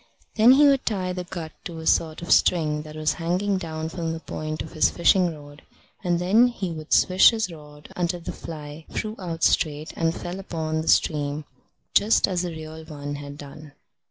Then 0.33 0.53
he 0.53 0.65
would 0.65 0.83
tie 0.83 1.13
the 1.13 1.25
gut 1.25 1.51
to 1.65 1.77
a 1.77 1.85
sort 1.85 2.23
of 2.23 2.31
string 2.31 2.81
that 2.81 2.95
was 2.95 3.13
hanging 3.21 3.59
down 3.59 3.87
from 3.87 4.13
the 4.13 4.19
point 4.19 4.63
of 4.63 4.71
his 4.71 4.89
fishing 4.89 5.37
rod; 5.37 5.61
and 6.03 6.17
then 6.17 6.47
he 6.47 6.71
would 6.71 6.91
swish 6.91 7.29
his 7.29 7.51
rod 7.51 7.89
until 7.95 8.19
the 8.21 8.31
fly 8.31 8.87
flew 8.89 9.15
out 9.19 9.43
straight 9.43 9.93
and 9.95 10.15
fell 10.15 10.39
upon 10.39 10.81
the 10.81 10.87
stream, 10.87 11.45
just 11.93 12.27
as 12.27 12.41
the 12.41 12.49
real 12.49 12.83
one 12.85 13.13
had 13.17 13.37
done. 13.37 13.73